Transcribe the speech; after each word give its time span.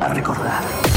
a 0.00 0.08
recordar. 0.14 0.91